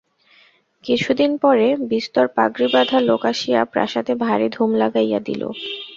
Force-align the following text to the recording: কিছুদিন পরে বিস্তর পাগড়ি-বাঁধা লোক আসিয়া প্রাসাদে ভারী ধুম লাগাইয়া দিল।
কিছুদিন 0.85 1.31
পরে 1.43 1.67
বিস্তর 1.91 2.25
পাগড়ি-বাঁধা 2.35 2.97
লোক 3.01 3.21
আসিয়া 3.31 3.59
প্রাসাদে 3.73 4.13
ভারী 4.23 4.47
ধুম 4.55 4.69
লাগাইয়া 4.81 5.19
দিল। 5.27 5.41